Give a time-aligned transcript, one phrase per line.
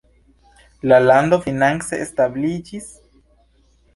[0.91, 2.91] La lando finance stabiliĝis.